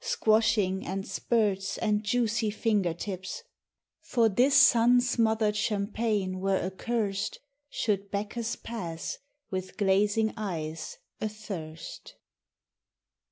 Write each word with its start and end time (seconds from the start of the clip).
Squashing 0.03 0.83
and 0.83 1.07
spirts 1.07 1.77
and 1.77 2.03
juicy 2.03 2.49
finger 2.49 2.91
tips! 2.91 3.43
For 4.01 4.29
this 4.29 4.55
sun 4.57 4.99
smothered 4.99 5.53
champaign 5.53 6.39
were 6.39 6.57
accurst. 6.59 7.37
Should 7.69 8.09
Bacchus 8.09 8.55
pass, 8.55 9.19
with 9.51 9.77
glazing 9.77 10.33
eyes, 10.35 10.97
athirst. 11.21 12.15